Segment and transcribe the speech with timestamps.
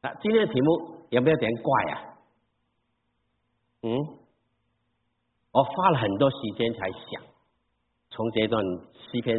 [0.00, 2.14] 啊，今天的题目有没有点怪啊？
[3.82, 3.90] 嗯，
[5.52, 7.22] 我花了很多时间才想，
[8.10, 8.62] 从这段
[8.94, 9.36] 诗篇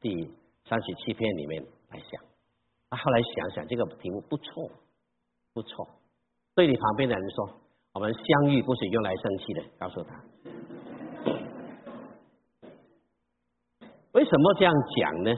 [0.00, 0.24] 第
[0.68, 2.24] 三十七篇里面来想，
[2.88, 4.70] 啊，后来想想这个题目不错，
[5.52, 5.88] 不错。
[6.54, 7.60] 对你旁边的人说，
[7.92, 10.24] 我们相遇不是用来生气的，告诉他。
[14.12, 15.32] 为什么这样讲呢？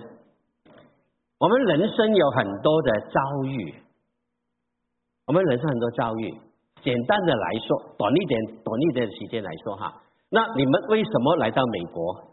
[1.39, 3.75] 我们人生有很多的遭遇，
[5.27, 6.35] 我们人生很多遭遇。
[6.83, 12.25] 简单的来说，短一点、短一点的时间来说哈，那你们为什么来到美国？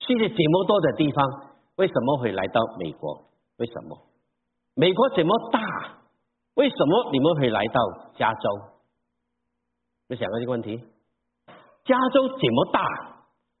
[0.00, 1.24] 世界这么多的地方，
[1.76, 3.24] 为什么会来到美国？
[3.56, 3.98] 为什么？
[4.74, 5.60] 美国这么大，
[6.54, 7.80] 为什么你们会来到
[8.16, 8.50] 加州？
[10.08, 10.76] 有想过这个问题？
[11.84, 12.82] 加州这么大，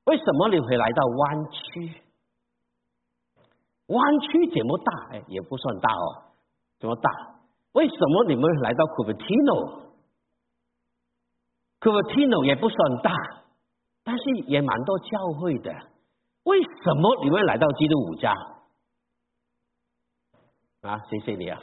[0.04, 2.02] 为什么你会来到湾区？
[3.86, 6.36] 湾区这么大，哎，也不算大哦，
[6.78, 7.35] 这么大？
[7.76, 9.84] 为什么你们来到 Cupertino？
[11.78, 13.12] 科 t i n o 也不算大，
[14.02, 15.70] 但是也蛮多教会的。
[16.44, 18.32] 为什么你们来到基督五家？
[20.80, 21.60] 啊，谢谢你啊。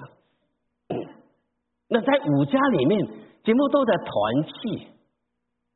[1.89, 3.08] 那在五家里面，
[3.44, 4.88] 节目都在团契。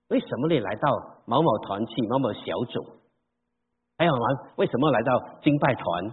[0.10, 0.88] 为什么你来到
[1.26, 2.86] 某某团契、某某小组？
[3.98, 4.52] 还有吗？
[4.58, 6.04] 为什么来到敬拜团？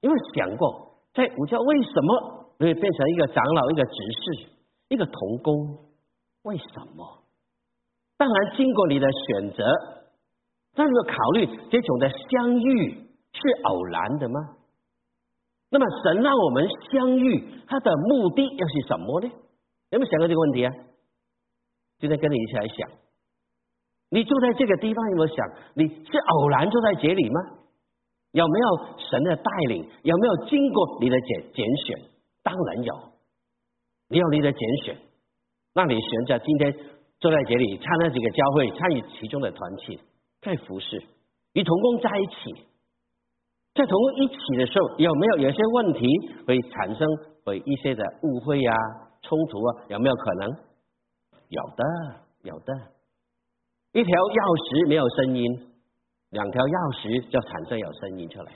[0.00, 4.50] 因为想过，在五家为什么会变成一个长老、一个执事、
[4.88, 5.78] 一个童工？
[6.42, 6.64] 为什
[6.96, 7.22] 么？
[8.16, 9.64] 当然，经过你的选择，
[10.74, 12.92] 但是考虑这种的相遇
[13.32, 14.40] 是偶然的吗？
[15.70, 19.30] 那么神让我们相遇，他的目的又是什么呢？
[19.90, 20.72] 有没有想过这个问题啊？
[21.98, 22.90] 今天跟你一起来想，
[24.10, 27.40] 你住在这个地方有没有想，你是偶然住在这里吗？
[28.32, 29.88] 有没有神的带领？
[30.02, 32.17] 有没有经过你的拣拣选？
[32.48, 32.94] 当然有，
[34.08, 34.96] 你有你的拣选，
[35.74, 36.74] 那你选择今天。
[37.20, 39.98] 坐在这里，参加几个教会，参与其中的团体，
[40.40, 41.02] 在服侍，
[41.52, 42.64] 与同工在一起，
[43.74, 46.06] 在同工一起的时候，有没有有些问题
[46.46, 47.04] 会产生
[47.44, 48.72] 会一些的误会啊、
[49.20, 49.84] 冲突啊？
[49.88, 50.48] 有没有可能？
[51.48, 51.84] 有的，
[52.44, 52.72] 有的。
[53.90, 55.44] 一条钥匙没有声音，
[56.30, 58.52] 两条钥匙就产生有声音出来。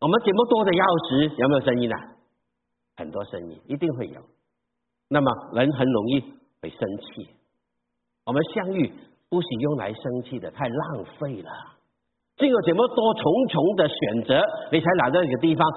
[0.00, 2.13] 我们这么多的钥匙有没有声音啊？
[2.96, 4.20] 很多声音，一定会有。
[5.08, 6.20] 那么人很容易
[6.60, 7.28] 会生气。
[8.24, 8.92] 我们相遇
[9.28, 11.50] 不是用来生气的，太浪费了。
[12.36, 15.68] 经过这么多重重的选择，你才来到一个地方，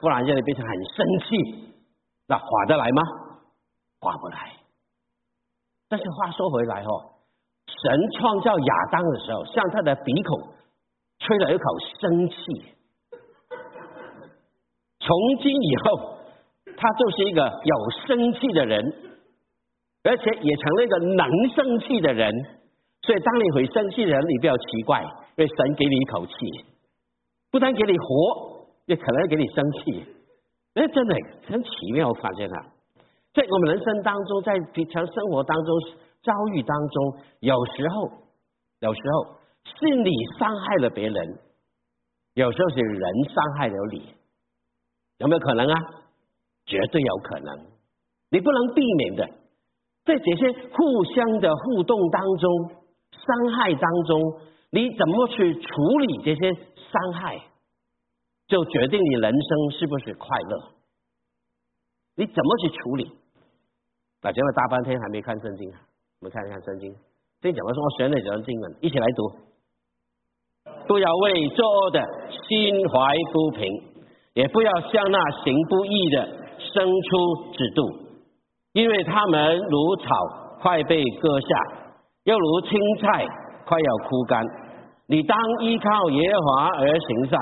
[0.00, 1.74] 忽然间你变成很生气，
[2.26, 3.02] 那划得来吗？
[4.00, 4.54] 划不来。
[5.88, 7.14] 但是话说回来哦，
[7.66, 10.52] 神创造亚当的时候，向他的鼻孔
[11.20, 11.64] 吹了一口
[12.00, 12.36] 生气，
[14.98, 16.17] 从今以后，
[16.78, 19.04] 他就是一个有生气的人。
[20.04, 22.32] 而且也成了一个能生气的人，
[23.02, 25.02] 所以当你会生气的人，你不要奇怪，
[25.36, 26.32] 因为神给你一口气，
[27.50, 30.06] 不但给你活，也可能给你生气。
[30.74, 31.14] 哎，真的
[31.48, 32.66] 很奇妙，我发现啊，
[33.34, 35.74] 在我们人生当中，在平常生活当中
[36.22, 38.10] 遭遇当中，有时候，
[38.80, 41.38] 有时候是你伤害了别人，
[42.34, 44.14] 有时候是人伤害了你，
[45.18, 45.80] 有没有可能啊？
[46.68, 47.66] 绝对有可能，
[48.30, 49.28] 你不能避免的。
[50.04, 52.70] 在这些互相的互动当中，
[53.10, 54.40] 伤害当中，
[54.70, 57.40] 你怎么去处理这些伤害，
[58.46, 60.62] 就决定你人生是不是快乐。
[62.16, 63.12] 你怎么去处理？
[64.22, 65.80] 那讲了大半天还没看圣经啊，
[66.20, 66.94] 我们看一看圣经。
[67.40, 69.48] 这讲的说，我选了几段经文，一起来读。
[70.88, 72.00] 不要为作恶的
[72.48, 73.82] 心怀不平，
[74.34, 76.47] 也不要向那行不义的
[76.78, 77.82] 生出制度。
[78.74, 80.04] 因为他们如草
[80.60, 81.48] 快被割下，
[82.24, 83.26] 又如青菜
[83.66, 84.44] 快要枯干。
[85.08, 87.40] 你当依靠耶和华而行善，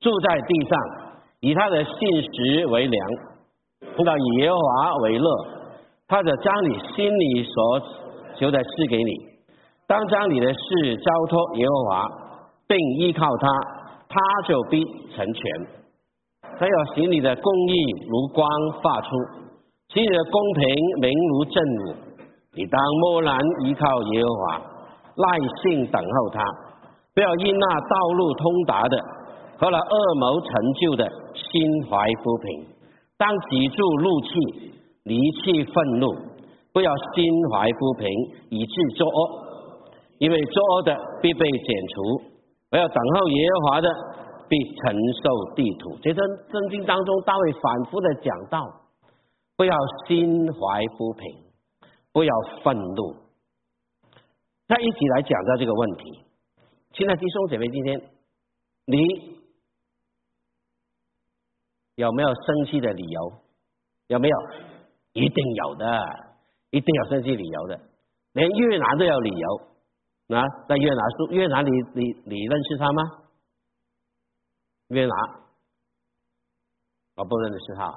[0.00, 0.78] 住在地上，
[1.40, 3.08] 以他的信实为粮，
[3.96, 5.30] 碰到以耶和华为乐。
[6.08, 7.80] 他就将你心里所
[8.36, 9.12] 求的事给你。
[9.86, 12.08] 当将你的事交托耶和华，
[12.66, 13.48] 并依靠他，
[14.08, 14.84] 他就必
[15.14, 15.79] 成全。
[16.60, 17.74] 他要使你的公义
[18.06, 18.46] 如光
[18.82, 19.08] 发出。
[19.88, 20.62] 使你的公平
[21.00, 21.96] 明如正午，
[22.54, 23.34] 你当默然
[23.64, 24.58] 依靠耶和华，
[25.16, 26.44] 耐心等候他，
[27.14, 28.96] 不要因那道路通达的
[29.56, 32.66] 和那恶谋成就的心怀不平，
[33.16, 34.72] 当止住怒气，
[35.04, 36.06] 离弃愤怒，
[36.74, 38.06] 不要心怀不平，
[38.50, 39.30] 以致作恶，
[40.18, 41.60] 因为作恶的必被剪
[41.94, 42.22] 除，
[42.70, 43.88] 不要等候耶和华的
[44.50, 44.92] 必承
[45.22, 45.96] 受地土。
[46.02, 46.20] 这在
[46.50, 48.76] 圣经当中，大卫反复的讲到。
[49.56, 49.76] 不要
[50.06, 51.44] 心怀不平，
[52.14, 53.14] 不要愤怒。
[54.66, 56.24] 再一起来讲到这个问题。
[56.94, 58.00] 亲爱的弟兄姐妹，今天
[58.86, 58.98] 你
[61.96, 63.32] 有没有生气的理由？
[64.06, 64.36] 有没有？
[65.12, 66.02] 一定有的，
[66.70, 67.78] 一定有生气理由的。
[68.32, 70.42] 连越南都有理由啊！
[70.70, 73.02] 在越南，越南你你你认识他吗？
[74.90, 75.12] 越南，
[77.16, 77.92] 我不认识他，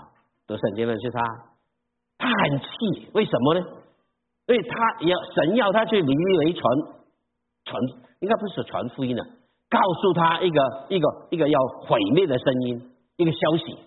[0.48, 1.22] 读圣经认识他。
[2.18, 3.66] 他很气，为什么呢？
[4.48, 6.63] 因为他要神要他去离为传
[7.66, 7.81] 传，
[8.19, 9.24] 应该不是传福音的，
[9.69, 13.78] 告诉他一个一个一个要毁灭的声音，一个消息，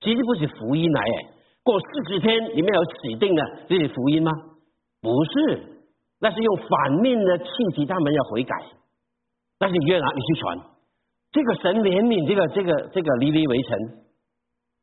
[0.00, 1.34] 其实不是福音来诶。
[1.62, 4.30] 过四十天，里面有指定的这是福音吗？
[5.00, 5.70] 不是。
[6.20, 8.54] 那是用反面的气息，他们要悔改。
[9.58, 10.58] 那是越南你去传，
[11.34, 13.74] 这个神怜悯这个这个这个离离围城，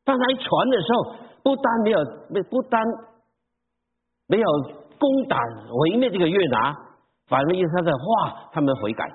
[0.04, 2.76] 当他一传的时候，不单没有没不单
[4.28, 4.46] 没有
[5.00, 5.40] 攻打
[5.72, 6.76] 毁灭这个越南，
[7.24, 9.08] 反而因他的话，他们悔改。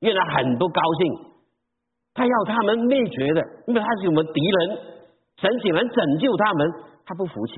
[0.00, 1.30] 越南很不高兴，
[2.12, 4.78] 他要他们灭绝的，因为他是我们敌人，
[5.38, 6.72] 神只能拯救他们，
[7.06, 7.54] 他不服气，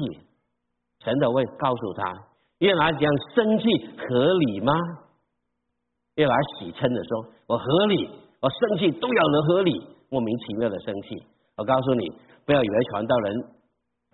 [1.01, 2.13] 神都会告诉他。
[2.59, 3.65] 越南讲生气
[3.97, 4.73] 合理吗？
[6.17, 8.11] 越南喜称的说：“我合理，
[8.47, 9.73] 我生气都要能合理，
[10.09, 11.27] 莫名其妙的生气。”
[11.59, 12.09] 我告诉你，
[12.45, 13.35] 不要以为传道人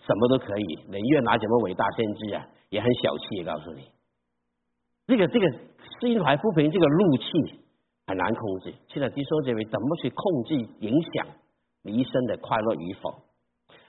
[0.06, 3.44] 什么都可以，连越拿什么伟大先知啊，也很小气。
[3.44, 3.82] 告诉你，
[5.06, 5.46] 这个这个
[6.00, 7.60] 心怀不平，这个怒气
[8.06, 8.72] 很难控制。
[8.88, 11.26] 现在弟兄姐妹，怎么去控制影响
[11.82, 13.12] 你一生的快乐与否？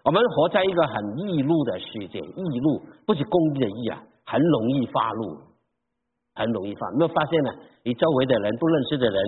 [0.04, 4.04] 我们活在一个很易怒的世界，易怒不是公义的易啊。
[4.26, 5.38] 很容易发怒，
[6.34, 6.90] 很容易发。
[6.98, 7.52] 没有发现呢？
[7.84, 9.24] 你周围的人不认识的人，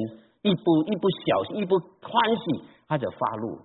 [0.45, 3.57] 一不一不小心，一不欢喜，他就发怒。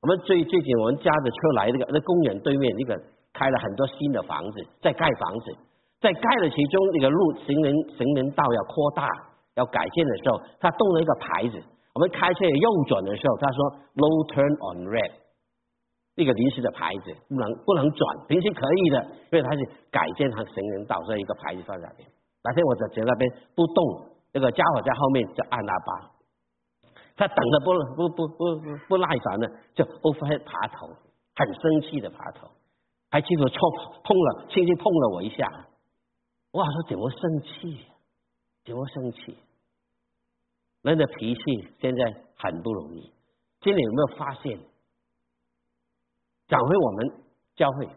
[0.00, 2.94] 我们最最近我们家的车来，那个那公园对面那个
[3.34, 5.56] 开了很多新的房子，在盖房子，
[6.00, 9.08] 在盖的其中那个路行人行人道要扩大
[9.56, 11.58] 要改建的时候，他动了一个牌子。
[11.94, 13.58] 我们开车右转的时候，他说
[13.94, 15.10] “No turn on red”。
[16.14, 22.08] 那个临时的牌子，不能不能转，平时可以的，因为他是改建成行人道，所以一个牌子放在那边。
[22.44, 23.82] 那天我在在那边不动，
[24.38, 26.10] 那个家伙在后面就按喇叭，
[27.16, 30.86] 他等的不不不不不耐烦了，就 over 爬头，
[31.34, 32.46] 很生气的爬头，
[33.10, 33.58] 还记得冲
[34.04, 35.66] 碰了，轻轻碰了我一下。
[36.52, 37.84] 哇，说怎么生气？
[38.64, 39.36] 怎么生气？
[40.82, 41.40] 人的脾气
[41.80, 42.04] 现在
[42.36, 43.12] 很不容易。
[43.60, 44.56] 今天有没有发现？
[46.46, 47.24] 讲回我们
[47.56, 47.88] 教会，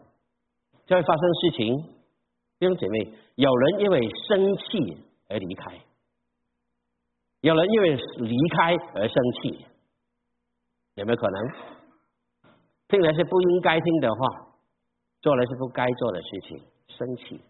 [0.86, 1.76] 教会发生事情，
[2.58, 5.78] 弟兄姐妹，有人因为生气而离开，
[7.42, 9.66] 有人因为离开而生气，
[10.94, 11.50] 有没有可能？
[12.86, 14.46] 听来是不应该听的话，
[15.20, 17.40] 做了是不该做的事情，生气。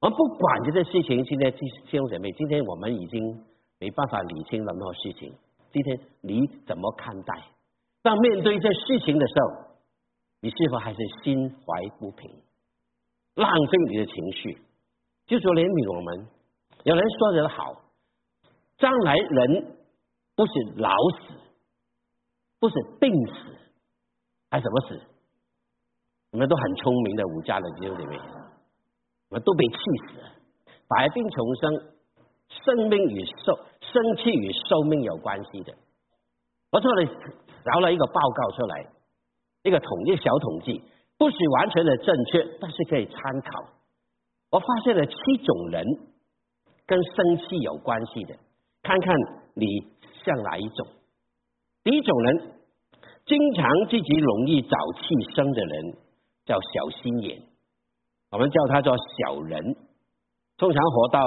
[0.00, 3.42] 我们不管这件事情，现在弟兄姐妹，今天我们已经
[3.78, 5.34] 没办法理清任何事情。
[5.72, 7.42] 今天你怎么看待？
[8.02, 9.70] 当面对这事情的时候？
[10.42, 12.30] 你是否还是心怀不平，
[13.34, 14.58] 浪费你的情绪？
[15.26, 16.28] 就说怜悯我们，
[16.84, 17.80] 有人说的好，
[18.80, 19.76] 将来人
[20.34, 20.90] 不是老
[21.20, 21.34] 死，
[22.58, 23.32] 不是病死，
[24.50, 25.00] 还怎么死？
[26.32, 28.18] 我们都很聪明的武家的弟兄姐妹，
[29.28, 29.76] 我们都被气
[30.08, 30.32] 死了。
[30.88, 31.72] 百病重生，
[32.48, 35.74] 生命与寿，生气与寿命有关系的。
[36.72, 37.06] 我这里
[37.64, 38.86] 找了一个报告出来。
[39.62, 40.82] 一个统一小统计，
[41.18, 43.72] 不是完全的正确，但是可以参考。
[44.50, 45.14] 我发现了七
[45.44, 45.84] 种人
[46.86, 48.38] 跟生气有关系的，
[48.82, 49.14] 看看
[49.54, 49.66] 你
[50.24, 50.86] 像哪一种。
[51.82, 52.52] 第一种人，
[53.26, 55.96] 经常自己容易找气生的人，
[56.44, 57.42] 叫小心眼，
[58.30, 59.76] 我们叫他做小人。
[60.56, 61.24] 通常活到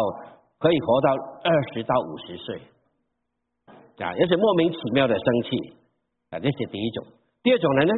[0.59, 2.61] 可以活到二十到五十岁，
[3.97, 5.57] 啊，也是莫名其妙的生气，
[6.29, 7.05] 啊，这是第一种。
[7.41, 7.93] 第二种人呢？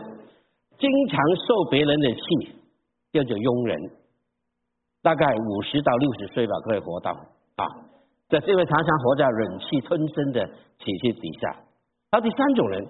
[0.78, 2.52] 经常受别人的气，
[3.12, 3.92] 叫做庸人，
[5.02, 7.12] 大概五十到六十岁吧，可以活到
[7.56, 7.66] 啊。
[8.30, 10.46] 这是因为常常活在忍气吞声的
[10.80, 11.56] 体系底下。
[12.12, 12.88] 到第三种人，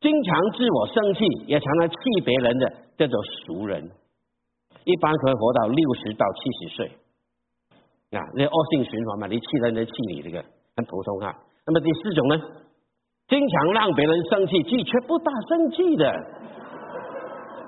[0.00, 3.90] 经常自我生气，也常常气别人的，叫做俗人，
[4.84, 6.92] 一般可以活到六十到七十岁。
[8.12, 10.44] 啊，那恶性循环嘛，你气人，人气你，这个
[10.76, 11.34] 很普通啊。
[11.66, 12.36] 那么第四种呢，
[13.28, 16.12] 经常让别人生气，气却不大生气的。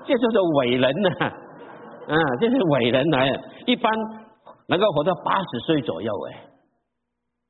[0.05, 1.09] 这就是伟人呐，
[2.07, 3.31] 啊，这是伟人来，
[3.65, 3.91] 一般
[4.67, 6.43] 能够活到八十岁左右哎，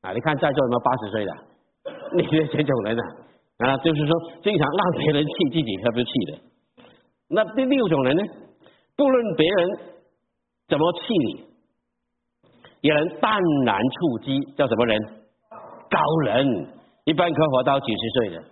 [0.05, 1.31] 啊，你看在座有没有八十岁的？
[2.15, 4.11] 你是这种人啊，啊，就是说
[4.43, 6.37] 经常让别人气，自己特别气的。
[7.27, 8.23] 那第六种人呢？
[8.95, 9.79] 不论别人
[10.67, 11.47] 怎么气你，
[12.81, 15.01] 也能淡然处之，叫什么人？
[15.89, 16.67] 高人，
[17.05, 18.43] 一般可活到九十岁的，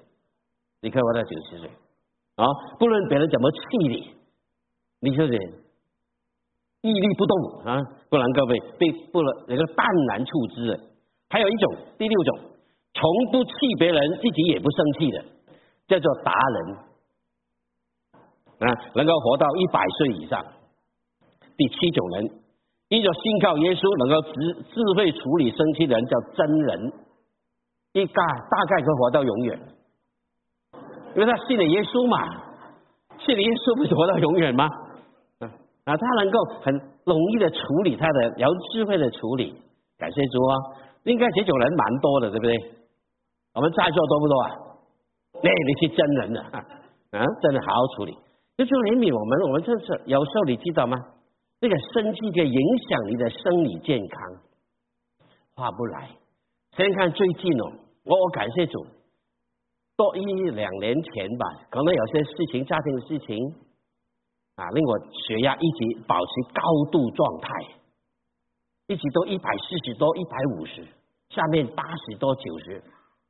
[0.81, 1.69] 你可活到九十岁
[2.35, 2.45] 啊！
[2.79, 3.57] 不论别人怎么气
[3.89, 4.15] 你，
[5.01, 5.33] 你就是
[6.81, 7.79] 屹立不动啊！
[8.09, 10.92] 不然各位被不能那个淡然处之。
[11.33, 12.37] 还有一种，第六种，
[12.93, 15.25] 从不气别人，自己也不生气的，
[15.87, 16.77] 叫做达人
[18.69, 20.45] 啊，能够活到一百岁以上。
[21.57, 22.29] 第七种人，
[22.89, 26.93] 一个信靠耶稣，能够智智慧处理生气的人，叫真人。
[27.93, 29.59] 一概大概可活到永远，
[31.15, 32.27] 因为他信了耶稣嘛，
[33.17, 34.65] 信了耶稣不是活到永远吗？
[35.39, 35.49] 啊
[35.85, 36.73] 啊，他能够很
[37.05, 39.55] 容易的处理他的，有智慧的处理，
[39.97, 40.53] 感谢主啊！
[41.03, 42.55] 应该这种人蛮多的，对不对？
[43.53, 44.49] 我们在座多不多啊？
[45.43, 48.13] 那你是真人的 啊，真的好好处理，
[48.57, 50.97] 就就怜悯我们，我们就是有时候你知道吗？
[51.59, 54.19] 那个生气可以影响你的生理健康，
[55.55, 56.09] 划不来。
[56.75, 57.79] 先看最近哦。
[58.03, 58.85] 我我感谢主，
[59.95, 63.37] 多一两年前吧，可能有些事情，家庭的事情
[64.55, 67.49] 啊，令我血压一直保持高度状态，
[68.87, 70.85] 一直都一百四十多、一百五十，
[71.29, 72.83] 下面八十多、九十，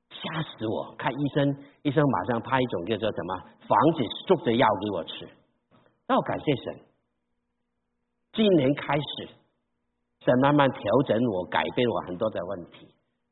[0.09, 0.95] 吓死我！
[0.97, 3.35] 看医生，医生马上派一种叫做什么
[3.67, 5.29] 防止住的药给我吃。
[6.07, 6.79] 那我感谢神，
[8.33, 9.29] 今年开始，
[10.19, 12.87] 神慢慢调整我、改变我很多的问题。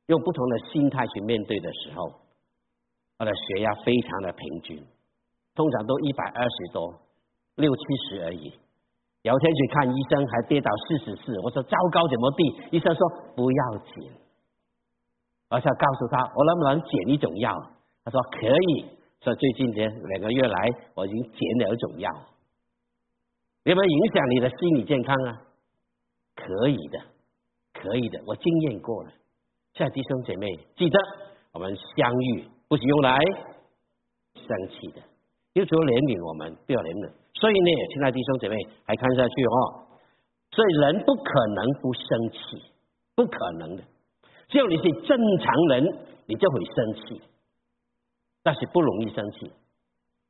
[0.07, 2.03] 用不同的心态去面对的时候，
[3.17, 4.85] 我的血压非常的平均，
[5.55, 6.93] 通常都一百二十多，
[7.55, 8.53] 六七十而已。
[9.23, 12.77] 有天去看医生，还跌到四十四，我说糟糕，怎么地？
[12.77, 14.11] 医生说不要紧，
[15.49, 17.55] 我想告诉他，我能不能减一种药？
[18.03, 18.97] 他说可以。
[19.23, 22.09] 说最近这两个月来，我已经减了一种药，
[23.65, 25.41] 有没有影响你的心理健康啊？
[26.35, 26.99] 可以的，
[27.71, 29.11] 可以的，我经验过了。
[29.75, 30.99] 亲爱的弟兄姐妹，记得
[31.53, 33.19] 我们相遇不是用来
[34.33, 35.03] 生气的，
[35.53, 37.11] 要求怜悯我们，不要怜悯。
[37.35, 38.55] 所以呢，亲爱弟兄姐妹，
[38.85, 39.55] 还看下去哦。
[40.51, 42.39] 所以人不可能不生气，
[43.15, 43.83] 不可能的。
[44.47, 45.83] 只要你是正常人，
[46.27, 47.21] 你就会生气，
[48.43, 49.51] 但是不容易生气。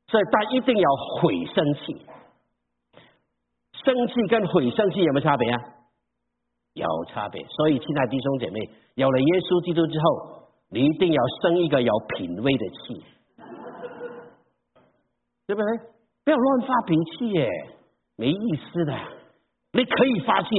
[0.07, 0.89] 所以大家一定要
[1.21, 2.05] 会生气。
[3.83, 5.57] 生气跟会生气有没有差别啊？
[6.73, 7.45] 有差别。
[7.49, 8.69] 所以，亲爱弟兄姐妹。
[8.95, 13.03] 有了耶稣基督之后，你一定要生一个有品位的气，
[15.51, 15.77] 对不对？
[16.23, 17.49] 不要乱发脾气耶，
[18.15, 18.93] 没意思的。
[19.73, 20.49] 你可以发气、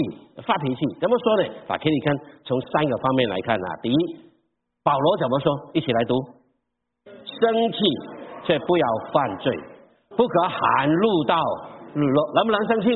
[0.45, 1.49] 发脾气，怎么说呢？
[1.67, 3.69] 把给你看，从三个方面来看啊。
[3.81, 3.97] 第一，
[4.83, 5.71] 保罗怎么说？
[5.73, 6.15] 一起来读：
[7.07, 7.79] 生气
[8.45, 9.57] 却不要犯罪，
[10.11, 11.37] 不可含怒到
[11.95, 12.33] 日落。
[12.35, 12.91] 能不能生气？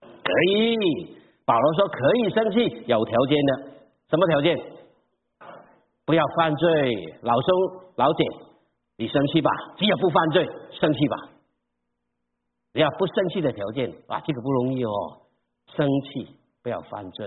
[0.00, 1.16] 可以。
[1.44, 3.72] 保罗说可以生气，有条件的。
[4.10, 4.56] 什么条件？
[6.06, 7.48] 不要犯罪，老兄
[7.96, 8.24] 老姐，
[8.96, 11.16] 你生气吧，只要不犯罪，生气吧。
[12.72, 14.90] 你要不生气的条件啊，这个不容易哦。
[15.76, 17.26] 生气，不要犯罪。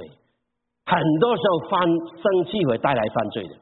[0.85, 3.55] 很多时候犯生气会带来犯罪的。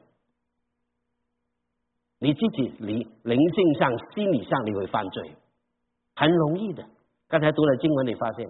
[2.18, 5.36] 你自己灵灵性上、心理上你会犯罪，
[6.14, 6.84] 很容易的。
[7.28, 8.48] 刚才读了经文，你发现，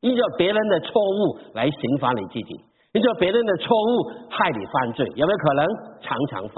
[0.00, 2.64] 依照别人的错误来刑罚你自己。
[2.92, 5.66] 依照别人的错误害你犯罪，有没有可能
[6.00, 6.56] 常常犯？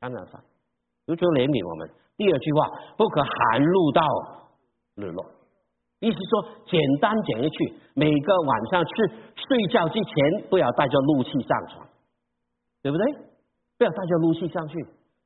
[0.00, 0.42] 常常犯，
[1.08, 1.88] 求求怜悯我们。
[2.20, 2.68] 第二句话，
[3.00, 3.32] 不可含
[3.64, 4.04] 怒到
[5.00, 5.24] 日落，
[6.04, 7.58] 意思说简单讲一句，
[7.96, 8.92] 每个晚上去
[9.32, 10.12] 睡觉之前，
[10.52, 11.88] 不要带着怒气上床，
[12.84, 13.04] 对不对？
[13.80, 14.76] 不要带着怒气上去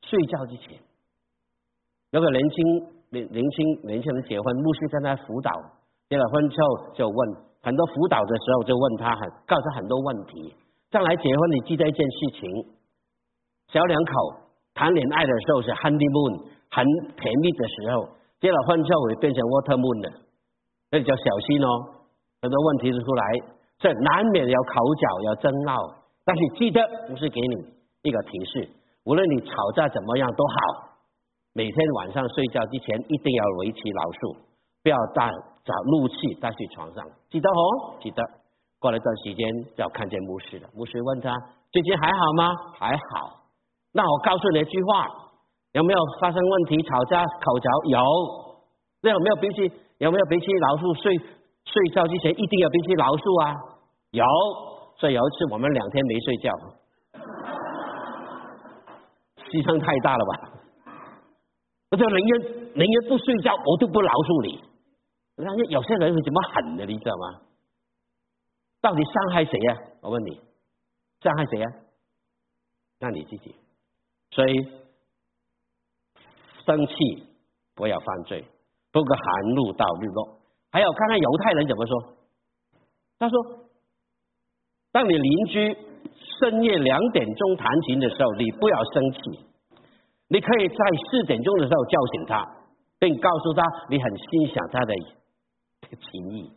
[0.06, 0.78] 睡觉之前。
[2.14, 2.56] 有个年轻
[3.10, 5.50] 年年轻年轻人结婚，牧师跟他辅导，
[6.08, 7.50] 结了婚之后就问。
[7.64, 10.54] 很多辅导的时候就问他，很告诉他很多问题。
[10.90, 12.66] 将来结婚，你记得一件事情：
[13.68, 14.12] 小两口
[14.74, 16.84] 谈恋爱的时候是 honeymoon，很
[17.16, 18.08] 甜蜜的时候；
[18.40, 20.08] 结了婚之后会变成 water moon 的，
[20.90, 21.68] 那就要小心哦。
[22.40, 23.22] 很多问题就出来，
[23.78, 25.76] 这难免要口角，要争闹。
[26.24, 27.54] 但是记得，不是给你
[28.02, 28.68] 一个提示：
[29.04, 30.54] 无论你吵架怎么样都好，
[31.52, 34.48] 每天晚上睡觉之前一定要维持老树。
[34.82, 35.30] 不要带
[35.62, 38.22] 找怒气带去床上，记得哦，记得。
[38.80, 40.68] 过了一段时间要看见牧师了。
[40.74, 41.30] 牧师问他
[41.70, 42.52] 最近还好吗？
[42.74, 43.41] 还好。
[43.92, 45.06] 那我告诉你一句话，
[45.72, 46.82] 有没有发生问题？
[46.82, 47.98] 吵架口角有。
[49.02, 49.72] 那有没有脾气？
[49.98, 50.46] 有没有脾气？
[50.70, 51.16] 老鼠睡
[51.64, 53.54] 睡觉之前一定要脾气老鼠啊？
[54.10, 54.24] 有。
[54.96, 56.50] 所以有一次我们两天没睡觉，
[59.36, 60.50] 牺牲太大了吧？
[61.90, 62.62] 我就宁愿。
[62.74, 64.64] 宁愿不睡觉，我都不饶恕你。
[65.36, 67.40] 那有些人会怎么狠的，你知道吗？
[68.80, 69.76] 到底伤害谁呀？
[70.00, 70.40] 我问你，
[71.20, 71.68] 伤害谁呀？
[72.98, 73.54] 那你自己。
[74.32, 74.52] 所以
[76.66, 76.94] 生气
[77.74, 78.44] 不要犯罪，
[78.90, 79.24] 不可含
[79.54, 80.38] 怒到日落。
[80.70, 82.14] 还有看看犹太人怎么说？
[83.18, 83.36] 他说：
[84.90, 85.76] 当你邻居
[86.40, 89.20] 深夜两点钟弹琴的时候，你不要生气，
[90.28, 90.76] 你可以在
[91.10, 92.56] 四点钟的时候叫醒他，
[92.98, 94.94] 并告诉他你很欣赏他的。
[95.92, 96.50] 情谊，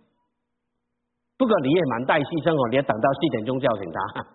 [1.38, 4.28] 不过你也蛮带牺牲哦，你要等到四点钟叫醒他，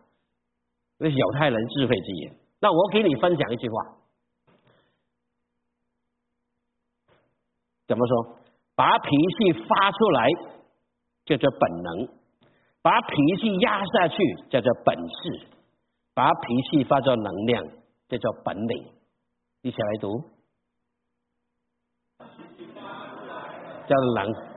[1.00, 2.37] 那是犹太人智慧之言。
[2.60, 3.96] 那我给你分享一句话，
[7.86, 8.36] 怎么说？
[8.76, 10.28] 把脾气发出来
[11.24, 12.08] 叫做本能，
[12.82, 14.16] 把脾气压下去
[14.50, 15.48] 叫做本事，
[16.14, 17.64] 把脾气发作能量
[18.08, 18.92] 叫做本领。
[19.62, 20.24] 一起来读，
[23.86, 24.50] 叫能。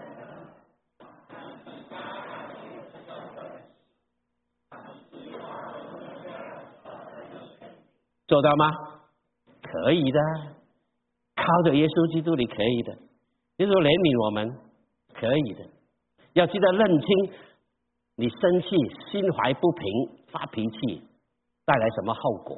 [8.34, 8.66] 做到吗？
[9.62, 10.20] 可以的，
[11.36, 12.98] 靠着耶稣基督，你可以的。
[13.58, 14.50] 耶稣怜悯我们，
[15.13, 15.62] 可以的。
[16.34, 17.08] 要记得认清，
[18.16, 18.74] 你生气、
[19.12, 19.86] 心怀不平、
[20.32, 21.06] 发脾气
[21.63, 22.58] 带来什么后果。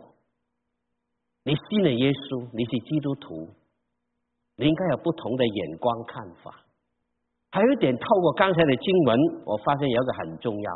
[1.43, 3.51] 你信了耶稣，你是基督徒，
[4.55, 6.63] 你应该有不同的眼光看法。
[7.51, 10.69] 还有一点，透过刚才的经文，我发现有一个很重要，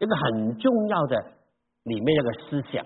[0.00, 1.14] 一个很重要的
[1.84, 2.84] 里面有个思想。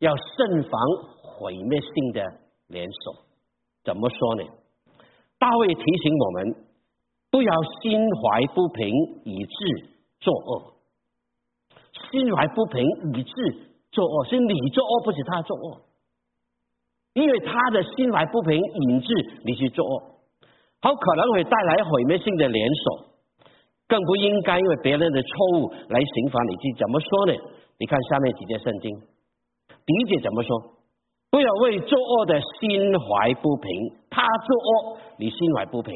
[0.00, 0.80] 要慎防
[1.22, 2.22] 毁灭性的
[2.68, 3.22] 联手，
[3.84, 4.42] 怎么说呢？
[5.38, 6.54] 大卫提醒我们，
[7.30, 8.88] 不要心怀不平
[9.24, 9.88] 以致
[10.18, 10.72] 作恶。
[12.10, 12.82] 心怀不平
[13.14, 13.32] 以致
[13.92, 15.82] 作恶，是你作恶，不是他作恶。
[17.12, 19.14] 因为他的心怀不平引致
[19.44, 20.02] 你去作恶，
[20.80, 23.06] 好可能会带来毁灭性的连锁，
[23.86, 26.72] 更不应该因为别人的错误来刑罚你自己。
[26.78, 27.32] 怎么说呢？
[27.78, 29.09] 你看下面几节圣经。
[29.90, 30.76] 理解怎么说？
[31.30, 33.70] 不要为作恶的心怀不平，
[34.10, 35.94] 他作恶你心怀不平，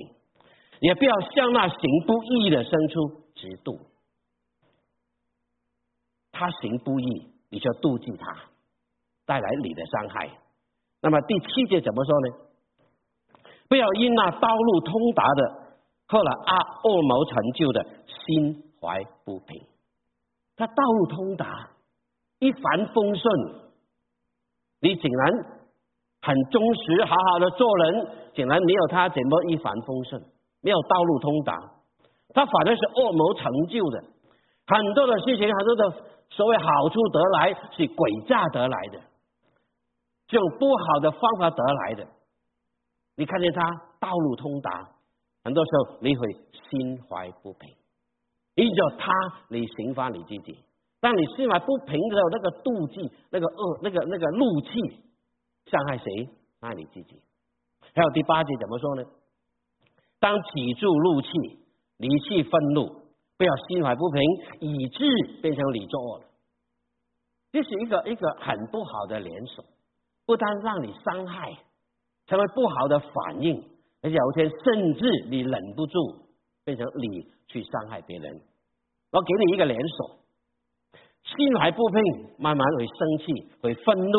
[0.80, 3.00] 也不要向那行不义的伸出
[3.35, 3.80] 嫉妒。
[6.30, 8.33] 他行不义，你就妒忌他，
[9.26, 10.30] 带来你的伤害。
[11.00, 12.28] 那么第七节怎么说呢？
[13.68, 15.62] 不要因那道路通达的，
[16.07, 16.54] 后来啊
[16.85, 19.66] 恶谋成就的心怀不平。
[20.57, 21.70] 他道路通达，
[22.38, 23.63] 一帆风顺。
[24.85, 25.33] 你竟然
[26.20, 30.23] 很忠实，好好的做人，竟然没有他怎么一帆风顺，
[30.61, 31.57] 没有道路通达，
[32.35, 34.05] 他反而是恶谋成就的，
[34.66, 35.90] 很多的事情，很多的
[36.29, 39.01] 所谓好处得来是诡诈得来的，
[40.29, 42.07] 这种不好的方法得来的，
[43.16, 43.62] 你看见他
[43.99, 44.87] 道路通达，
[45.44, 46.29] 很多时候你会
[46.68, 47.70] 心怀不平，
[48.57, 49.11] 依着他
[49.49, 50.59] 你刑罚你自己。
[51.05, 54.73] 当你心怀不平的时候，那个妒忌、那个恶、那个那个怒气，
[55.67, 56.25] 伤害谁？
[56.62, 57.21] 伤害你自己。
[57.93, 59.05] 还有第八节怎么说呢？
[60.19, 61.29] 当起住怒气、
[61.99, 62.88] 离弃愤怒，
[63.37, 64.23] 不要心怀不平，
[64.61, 65.05] 以致
[65.43, 66.25] 变成你作恶了。
[67.53, 69.62] 这是一个一个很不好的连锁，
[70.25, 71.53] 不但让你伤害，
[72.27, 73.62] 成为不好的反应，
[74.01, 75.99] 而且有一天甚至你忍不住
[76.64, 78.40] 变成你去伤害别人。
[79.12, 80.23] 我给你一个连锁。
[81.37, 84.18] 心怀不平，慢慢会生气，会愤怒，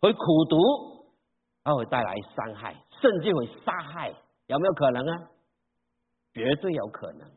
[0.00, 0.56] 会苦毒，
[1.64, 4.12] 而会带来伤害，甚至会杀害，
[4.46, 5.28] 有没有可能啊？
[6.32, 7.28] 绝对有可能。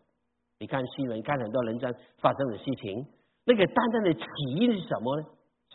[0.59, 3.05] 你看新闻，看很多人在发生的事情，
[3.45, 4.21] 那个真正的起
[4.59, 5.27] 因是什么呢？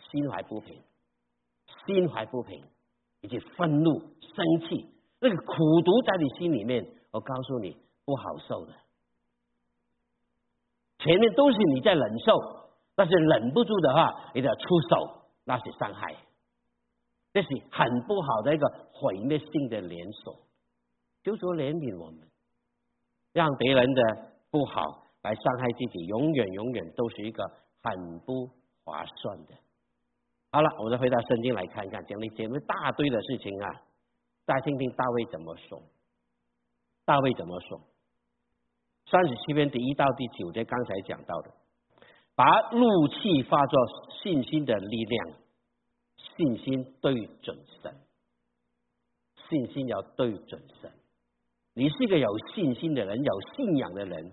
[0.09, 0.81] 心怀不平，
[1.85, 2.63] 心怀不平，
[3.21, 5.53] 以及愤怒、生气，那个苦
[5.85, 8.73] 毒在你心里面，我告诉你不好受的。
[10.99, 12.60] 前面都是你在忍受。
[13.01, 16.15] 但是忍不住的话，你就要出手，那是伤害，
[17.33, 20.37] 这是很不好的一个毁灭性的连锁。
[21.23, 22.29] 就说怜悯我们，
[23.33, 24.03] 让别人的
[24.51, 24.83] 不好
[25.23, 27.43] 来伤害自己，永远永远都是一个
[27.81, 28.45] 很不
[28.83, 29.55] 划算的。
[30.51, 33.81] 好了，我们再回到圣经来看看，讲了讲了大堆的事情啊，
[34.45, 35.81] 再听听大卫怎么说。
[37.03, 37.81] 大卫怎么说？
[39.09, 41.60] 三十七篇第一到第九节，刚才讲到的。
[42.41, 43.79] 把怒气化作
[44.23, 45.27] 信心的力量，
[46.17, 47.93] 信心对准神，
[49.47, 50.91] 信心要对准神。
[51.75, 54.31] 你是一个有信心的人，有信仰的人，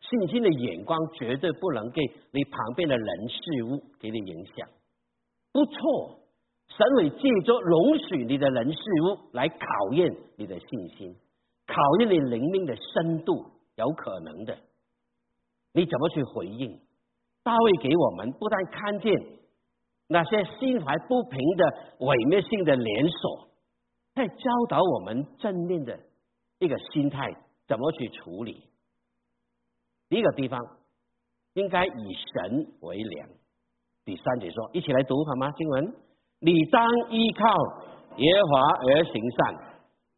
[0.00, 2.00] 信心的眼光绝对不能给
[2.30, 4.68] 你旁边的人事物给你影响。
[5.50, 6.20] 不错，
[6.68, 11.16] 神会借着容许你的人事物来考验你的信心，
[11.66, 14.56] 考验你灵命的深度，有可能的。
[15.72, 16.80] 你怎么去回应？
[17.48, 19.10] 大卫给我们不但看见
[20.06, 21.64] 那些心怀不平的
[21.98, 23.48] 毁灭性的连锁，
[24.14, 25.98] 在教导我们正面的
[26.58, 27.26] 一个心态，
[27.66, 28.64] 怎么去处理？
[30.10, 30.60] 第一个地方
[31.54, 33.28] 应该以神为良。
[34.04, 35.50] 第三节说，一起来读好吗？
[35.52, 35.94] 经文，
[36.40, 37.46] 你当依靠
[38.18, 39.54] 耶和华而行善，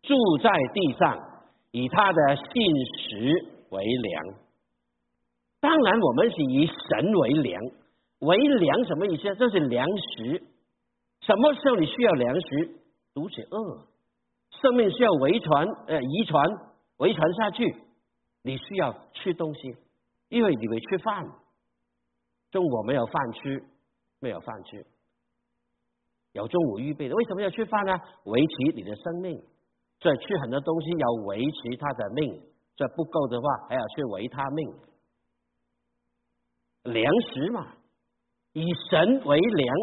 [0.03, 1.17] 住在地上，
[1.71, 2.45] 以他的信
[2.99, 4.50] 实为良。
[5.61, 7.63] 当然，我们是以神为粮，
[8.21, 9.35] 为粮什么意思？
[9.37, 10.43] 这是粮食。
[11.21, 12.81] 什么时候你需要粮食？
[13.13, 13.87] 肚子饿，
[14.63, 16.49] 生命需要遗传，呃，遗传
[17.01, 17.77] 遗传下去，
[18.43, 19.61] 你需要吃东西，
[20.29, 21.27] 因为你会吃饭。
[22.51, 23.63] 中午没有饭吃，
[24.19, 24.87] 没有饭吃，
[26.33, 27.15] 有中午预备的。
[27.15, 27.93] 为什么要吃饭呢？
[28.25, 29.41] 维持你的生命，
[30.01, 32.43] 所以吃很多东西要维持他的命。
[32.77, 34.73] 这不够的话，还要去维他命。
[36.93, 37.75] 粮食嘛，
[38.53, 39.77] 以神为粮，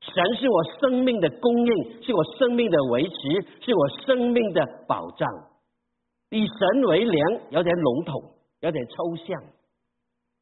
[0.00, 3.14] 神是我生命的供应，是我生命的维持，
[3.60, 5.28] 是我生命的保障。
[6.30, 8.22] 以神为粮有点笼统，
[8.60, 9.42] 有点抽象，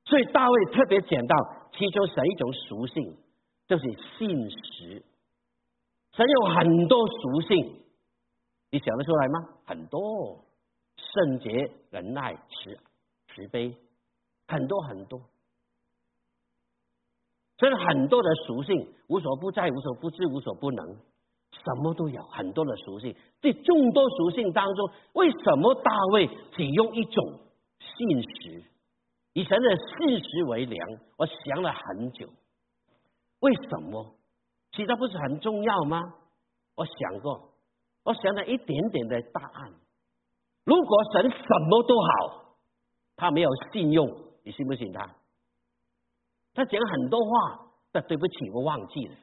[0.04, 1.36] 所以大卫特别讲到
[1.72, 3.16] 其中神一种属性，
[3.68, 3.84] 就是
[4.18, 5.04] 信实。
[6.12, 7.80] 神有很多属性，
[8.70, 9.48] 你想得出来吗？
[9.64, 10.44] 很多，
[10.96, 12.76] 圣洁、仁爱、慈
[13.34, 13.76] 慈悲，
[14.48, 15.20] 很多很多。
[17.58, 20.86] 所以很多的属性，无所不在、无所不知、无所不能，
[21.50, 23.16] 什么都有，很多的属性。
[23.40, 27.40] 这众多属性当中，为什么大卫只用一种
[27.78, 28.62] 信实，
[29.32, 30.88] 以神的信实为良？
[31.16, 32.28] 我想了很久，
[33.40, 34.14] 为什么？
[34.72, 36.02] 其他不是很重要吗？
[36.74, 37.54] 我想过，
[38.04, 39.72] 我想了一点点的答案。
[40.64, 41.38] 如果神什
[41.70, 42.56] 么都好，
[43.16, 44.06] 他没有信用，
[44.44, 45.15] 你信不信他？
[46.56, 47.60] 他讲很多话，
[47.92, 49.14] 但对不起，我忘记了。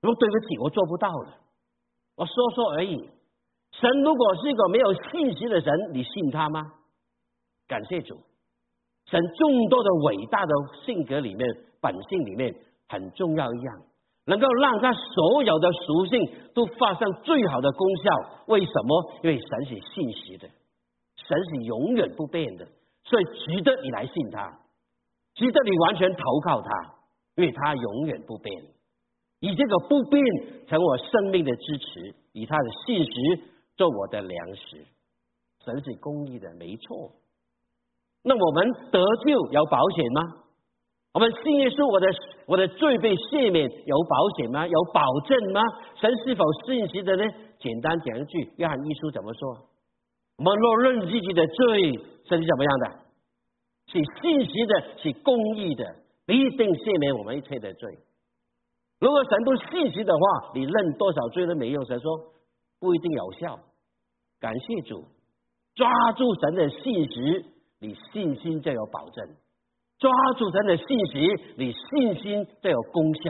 [0.00, 1.34] 如果对不起，我做不到了。
[2.14, 3.10] 我说说而已。
[3.72, 6.62] 神如果是一个没有信息的神，你信他吗？
[7.66, 8.16] 感谢主，
[9.06, 10.52] 神众多的伟大的
[10.84, 11.46] 性格里面，
[11.80, 12.54] 本性里面
[12.88, 13.82] 很重要一样，
[14.24, 18.44] 能够让他所有的属性都发生最好的功效。
[18.46, 19.12] 为什么？
[19.24, 20.48] 因为神是信实的，
[21.16, 22.66] 神是永远不变的，
[23.02, 24.60] 所以值得你来信他。
[25.36, 26.68] 值得你完全投靠他，
[27.36, 28.56] 因为他永远不变，
[29.40, 30.24] 以这个不变
[30.66, 33.42] 成我生命的支持，以他的信实
[33.76, 34.84] 做我的粮食。
[35.64, 37.12] 神是公义的，没错。
[38.22, 40.22] 那我们得救有保险吗？
[41.12, 42.06] 我们信耶稣，我的
[42.46, 44.66] 我的罪被赦免有保险吗？
[44.66, 45.60] 有保证吗？
[46.00, 47.24] 神是否信实的呢？
[47.58, 49.68] 简单讲一句，约翰一书怎么说？
[50.38, 51.92] 我们若认自己的罪，
[52.28, 53.05] 神是怎么样的？
[53.86, 55.96] 是信实的，是公义的，
[56.26, 57.98] 必定赦免我们一切的罪。
[58.98, 61.84] 如果神不信实的话，你认多少罪都没用。
[61.84, 62.32] 神说
[62.80, 63.60] 不一定有效。
[64.40, 65.04] 感谢主，
[65.74, 67.44] 抓住神的信实，
[67.78, 69.28] 你信心就有保证；
[69.98, 73.22] 抓住神的信实，你信心就有功效。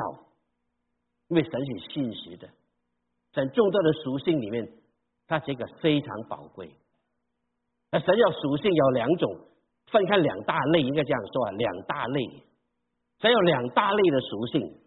[1.29, 2.49] 因为神是信实的，
[3.35, 4.69] 在众多的属性里面，
[5.27, 6.71] 它这个非常宝贵。
[7.91, 9.41] 那神要属性有两种。
[9.97, 12.21] 分开两大类，应该这样说啊，两大类，
[13.19, 14.79] 才有两大类的属性，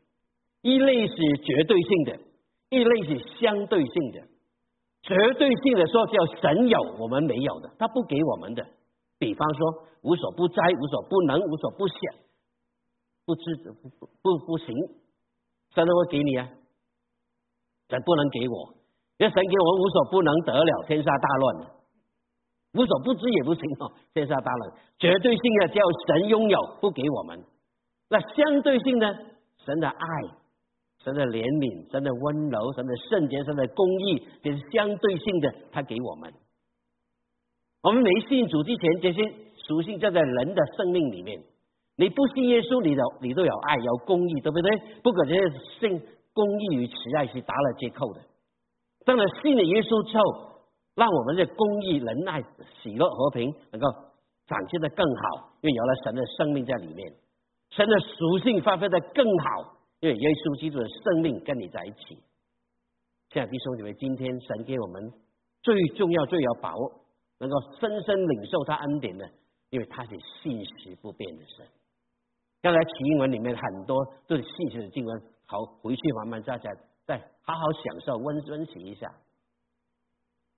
[0.61, 2.19] 一类是绝对性的，
[2.69, 4.21] 一类是相对性的。
[5.01, 8.63] 绝对性的说叫神有我们没有的，他不给我们的。
[9.17, 11.97] 比方说无所不在、无所不能、无所不想、
[13.25, 14.75] 不知不不不不行，
[15.73, 16.47] 神都会给你啊，
[17.89, 18.75] 神不能给我，
[19.17, 21.78] 因为神给我无所不能得了，天下大乱。
[22.73, 27.43] 无所不知也不行哦，天下大乱，绝对性的叫神拥有，不给我们。
[28.09, 29.11] 那相对性的，
[29.65, 30.05] 神的爱、
[31.03, 36.31] 神的怜悯、神的温柔、神的圣洁、神的公义，这是相对性的，他给我们。
[37.81, 39.33] 我们没信主之前，这些
[39.67, 41.41] 属性就在人的生命里面。
[41.97, 44.77] 你不信耶稣，你的你都有爱，有公义，对不对？
[45.01, 45.33] 不可能
[45.79, 45.99] 信
[46.33, 48.21] 公义与慈爱是打了折扣的。
[49.05, 50.48] 当然信了耶稣之后。
[50.99, 52.41] 让我们的公益、仁爱、
[52.83, 53.87] 喜乐、和平能够
[54.45, 57.13] 展现的更好，因为有了神的生命在里面，
[57.69, 62.21] 神的属性发挥的更好，因为耶稣基督的生命跟你在一起。
[63.29, 65.13] 亲爱的弟兄姐妹，今天神给我们
[65.61, 66.91] 最重要、最有把握，
[67.39, 69.23] 能够深深领受他恩典的，
[69.69, 70.09] 因为他是
[70.41, 71.65] 信实不变的神。
[72.61, 73.95] 刚才启英文里面很多
[74.27, 76.69] 都是信实的经文，好，回去慢慢再再
[77.05, 79.07] 再好好享受温温习一下。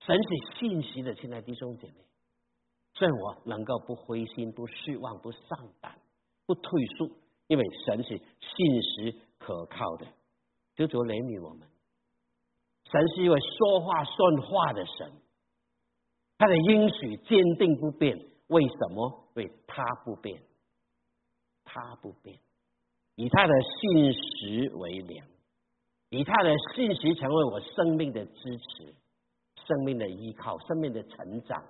[0.04, 1.94] 神是信息的，亲爱弟兄姐妹，
[3.00, 5.96] 愿我能够不灰心、不失望、不丧胆、
[6.44, 7.08] 不退缩，
[7.46, 10.06] 因为神是信实可靠的。
[10.74, 11.68] 就主怜悯我们，
[12.90, 15.12] 神是一位说话算话的神，
[16.36, 18.18] 他的应许坚定不变。
[18.48, 19.28] 为什么？
[19.34, 20.42] 为他不变，
[21.64, 22.38] 他不变，
[23.14, 25.26] 以他的信实为粮，
[26.10, 28.94] 以他的信实成为我生命的支持。
[29.66, 31.62] 生命的依靠，生命的成长，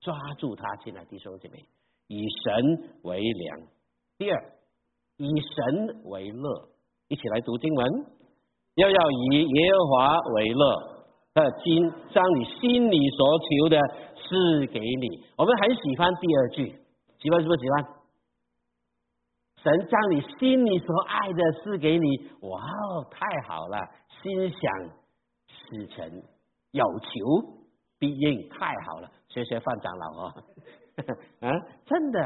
[0.00, 1.64] 抓住它，亲爱的弟兄姐妹，
[2.08, 3.60] 以神为粮。
[4.18, 4.52] 第二，
[5.16, 6.68] 以神为乐，
[7.08, 8.06] 一起来读经文，
[8.74, 13.78] 要要以耶和华为乐，的今将你心里所求的
[14.16, 15.24] 赐给你。
[15.36, 16.76] 我们很喜欢第二句，
[17.18, 17.84] 喜欢是不喜欢？
[19.62, 22.06] 神将你心里所爱的赐给你，
[22.40, 23.78] 哇哦，太好了，
[24.22, 24.72] 心想
[25.46, 26.22] 事成。
[26.72, 27.08] 有求
[27.98, 29.10] 必应，太好了！
[29.28, 30.34] 谢谢范长老哦，
[31.40, 31.50] 啊，
[31.86, 32.20] 真的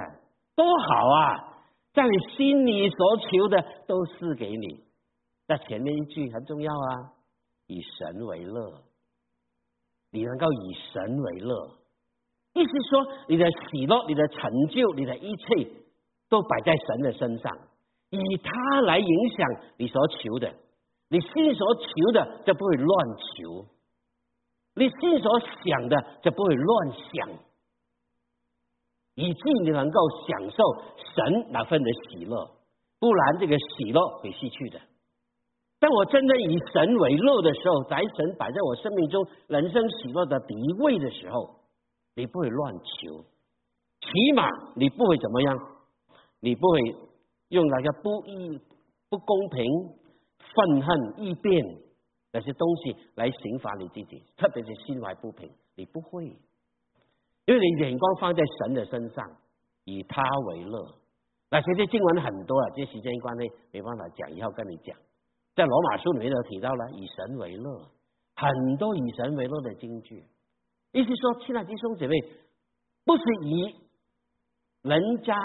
[0.55, 1.55] 多好啊！
[1.93, 4.85] 在你心里所求的都是给你。
[5.47, 7.13] 那前面一句很重要啊，
[7.67, 8.83] 以神为乐，
[10.11, 11.71] 你能够以神为乐，
[12.55, 15.71] 意思说你的喜乐、你的成就、你的一切
[16.29, 17.59] 都摆在神的身上，
[18.11, 20.55] 以他来影响你所求的，
[21.09, 23.67] 你心所求的就不会乱求。
[24.77, 27.29] 你心所想的就不会乱想，
[29.15, 30.57] 以致你能够享受
[31.15, 32.51] 神那份的喜乐，
[32.99, 34.81] 不然这个喜乐会失去的。
[35.79, 41.61] 当我真正以神为乐的时候，在神摆在我生命中人生喜乐的第一位的时候，
[42.17, 43.25] 你不会乱求，
[44.01, 45.57] 起码你不会怎么样，
[46.41, 46.81] 你不会
[47.51, 48.61] 用那个不义、
[49.09, 49.65] 不公平、
[50.55, 51.84] 愤恨、异变。
[52.35, 56.25] 那些东西来刑罚你自己，特别是心怀不平，你不会，
[57.47, 59.25] 因为你眼光放在神的身上，
[59.85, 60.97] 以他为乐。
[61.49, 64.97] 那些些经文很多啊，这时间关系没办法讲，以后跟你讲。
[65.55, 67.89] 在罗马书里面都提到了以神为乐，
[68.35, 70.25] 很多以神为乐的经句。
[70.91, 72.17] 意思说，亲爱的弟兄姐妹，
[73.05, 73.77] 不是以
[74.83, 75.39] 人家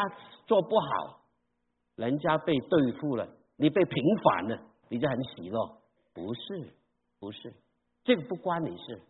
[0.48, 1.22] 做不好，
[1.96, 5.78] 人家被对付了，你被平反了，你就很喜乐，
[6.16, 6.74] 不是。
[7.20, 7.54] 不是，
[8.04, 9.02] 这个不关你事。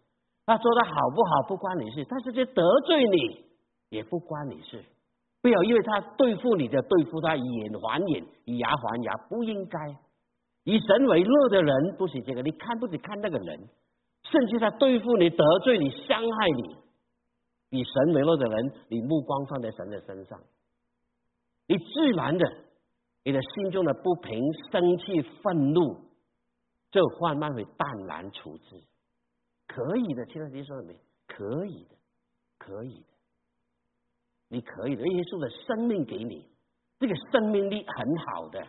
[0.46, 3.46] 他做的好不好不关你事，但是这得罪你
[3.90, 4.84] 也不关你事。
[5.42, 9.80] 不要因为他对付你的对付他以眼还眼，以牙还牙，不应该。
[10.64, 13.70] 以神为乐的人不是这个，你看不起看那个人，
[14.24, 16.48] 甚至他对付你、得罪你、伤害
[17.70, 20.40] 你，以神为乐的人，你目光放在神的身上，
[21.68, 22.46] 你自然的，
[23.24, 24.42] 你的心中的不平、
[24.72, 26.09] 生气、愤怒。
[26.92, 28.82] 就慢慢会淡然处之，
[29.68, 31.96] 可以的，亲爱的弟兄妹，可以的，
[32.58, 33.14] 可以的，
[34.48, 35.02] 你可以的。
[35.08, 36.50] 耶稣的生命给你，
[37.00, 38.68] 这个生命力很好的，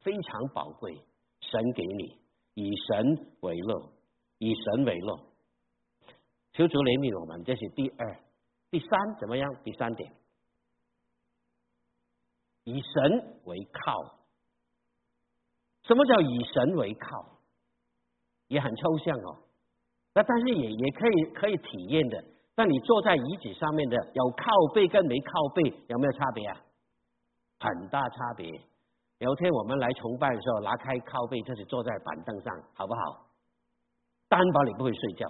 [0.00, 0.94] 非常宝贵，
[1.40, 2.18] 神给你，
[2.54, 3.92] 以神为乐，
[4.38, 5.18] 以神为乐。
[6.54, 8.20] 求主怜悯我们，这是第二、
[8.70, 9.54] 第三，怎么样？
[9.62, 10.12] 第三点，
[12.64, 14.18] 以神为靠。
[15.82, 17.38] 什么叫以神为靠？
[18.52, 19.40] 也很抽象哦，
[20.14, 22.22] 那但是也也可以可以体验的。
[22.54, 26.60] 那你坐在椅子上面的，有靠背跟没靠背有没有差别啊？
[27.58, 28.46] 很大差别。
[29.18, 33.26] 有天我们来崇拜的时候，拿开靠背，就是坐在板凳上，好不好？
[34.28, 35.26] 担保你不会睡觉。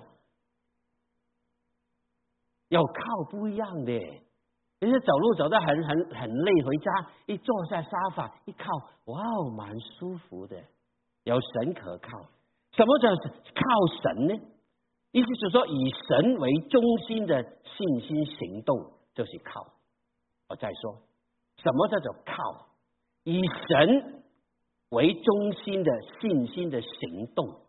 [2.68, 3.92] 有靠不一样的，
[4.80, 6.90] 人家走路走得很很很累，回家
[7.26, 8.64] 一坐下沙发一靠，
[9.04, 10.56] 哇哦，蛮舒服的，
[11.22, 12.18] 有神可靠。
[12.76, 13.62] 什么叫靠
[14.02, 14.34] 神呢？
[15.12, 18.78] 意思是说，以神为中心的信心行动
[19.14, 19.66] 就是靠。
[20.48, 20.96] 我再说，
[21.56, 22.68] 什么叫做靠？
[23.24, 24.24] 以神
[24.88, 27.60] 为中心的信心的行动，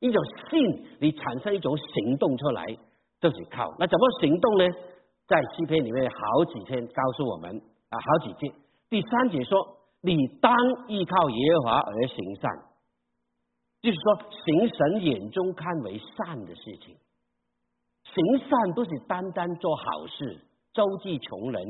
[0.00, 2.64] 一种信，你产生一种行动出来，
[3.20, 3.72] 就是靠。
[3.78, 4.64] 那怎么行动呢？
[5.28, 7.56] 在诗篇里面好几天告诉我们
[7.90, 8.52] 啊，好几节。
[8.90, 10.52] 第三节说，你当
[10.88, 12.50] 依靠耶和华而行善。
[13.80, 16.96] 就是说，行神眼中看为善的事情，
[18.02, 20.40] 行善不是单单做好事、
[20.72, 21.64] 周济穷人、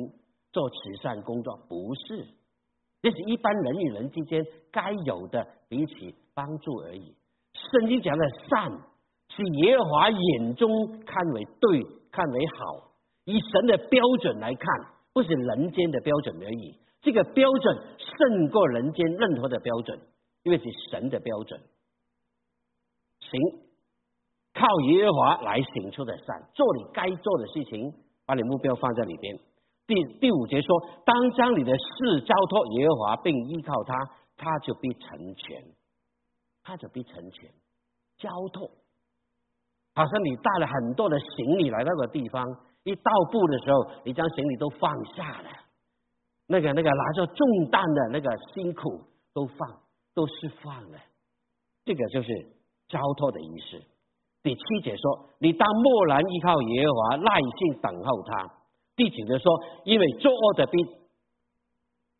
[0.52, 2.26] 做慈善工作，不是，
[3.02, 5.92] 这是一般人与人之间该有的彼此
[6.34, 7.14] 帮助而已。
[7.52, 8.72] 圣经讲的善，
[9.28, 12.90] 是耶和华眼中看为对、看为好，
[13.24, 14.66] 以神的标准来看，
[15.12, 16.78] 不是人间的标准而已。
[17.02, 20.00] 这个标准胜过人间任何的标准，
[20.42, 21.60] 因为是神的标准。
[23.30, 23.40] 行
[24.54, 27.92] 靠耶和华来行出的善，做你该做的事情，
[28.26, 29.38] 把你目标放在里边。
[29.86, 33.94] 第第五节说，当将你的事交托耶和华，并依靠他，
[34.36, 35.64] 他就必成全，
[36.62, 37.50] 他就必成全。
[38.18, 38.68] 交托，
[39.94, 42.44] 好像你带了很多的行李来到个地方，
[42.82, 45.48] 一到步的时候，你将行李都放下了，
[46.48, 49.80] 那个那个拿着重担的那个辛苦都放
[50.14, 50.98] 都释放了，
[51.84, 52.28] 这个就是
[52.88, 53.82] 交托的仪式。
[54.42, 58.54] 第七节说，你当默然依靠耶和华，耐心等候他。
[58.96, 59.52] 第九节说，
[59.84, 60.78] 因为作恶的必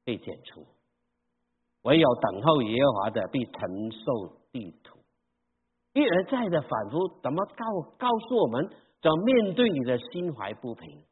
[0.04, 0.66] 被剪除，
[1.82, 4.98] 唯有等候耶和华的必承受地土。
[5.94, 7.64] 一而再的反复，怎么告
[7.98, 8.68] 告诉我们，
[9.00, 11.02] 怎么面对你的心怀不平，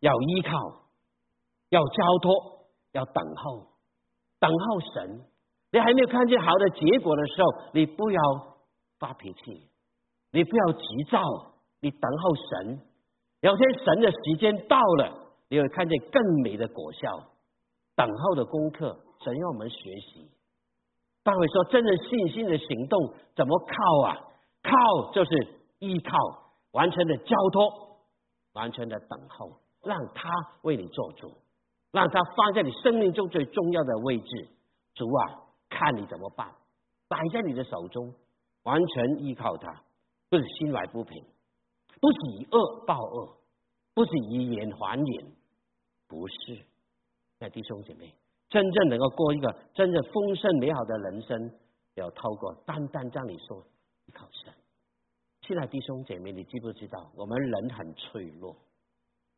[0.00, 0.50] 要依靠，
[1.70, 2.32] 要交托，
[2.92, 3.66] 要等候，
[4.38, 5.24] 等候神。
[5.72, 8.20] 你还没有看见好的结果的时候，你不要
[9.02, 9.68] 发脾气，
[10.30, 11.20] 你不要急躁，
[11.80, 12.80] 你等候神。
[13.40, 17.32] 有天神的时间到了，你会看见更美的果效。
[17.96, 20.30] 等候的功课，神要我们学习。
[21.24, 24.18] 大卫说：“真正信心的行动怎么靠啊？
[24.62, 25.30] 靠就是
[25.80, 26.16] 依靠，
[26.70, 27.98] 完全的交托，
[28.52, 29.50] 完全的等候，
[29.82, 30.30] 让他
[30.62, 31.32] 为你做主，
[31.90, 34.48] 让他放在你生命中最重要的位置。
[34.94, 36.52] 主啊，看你怎么办，
[37.08, 38.14] 摆在你的手中，
[38.64, 39.82] 完全依靠他，
[40.28, 41.24] 不是心怀不平，
[42.00, 43.36] 不是以恶报恶，
[43.94, 45.26] 不是以眼还眼，
[46.06, 46.64] 不是，
[47.38, 48.14] 那弟兄姐妹。”
[48.52, 51.54] 真正能够过一个真正丰盛美好的人生，
[51.94, 53.64] 要透过单单这样你说
[54.04, 54.52] 依靠神。
[55.40, 58.54] 现在弟兄姐妹，你知不知道我们人很脆弱，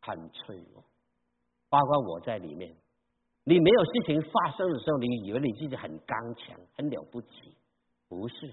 [0.01, 0.83] 很脆弱，
[1.69, 2.75] 包括我在里面。
[3.45, 7.57] 你没有事情发生的时候，你以为你自己很刚强、很了不起，
[8.09, 8.53] 不是。